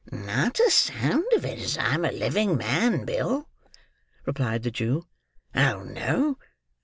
"Not 0.11 0.59
a 0.59 0.71
sound 0.71 1.25
of 1.35 1.45
it, 1.45 1.59
as 1.59 1.77
I'm 1.77 2.03
a 2.03 2.11
living 2.11 2.57
man, 2.57 3.05
Bill," 3.05 3.47
replied 4.25 4.63
the 4.63 4.71
Jew. 4.71 5.03
"Oh 5.53 5.83
no! 5.83 6.39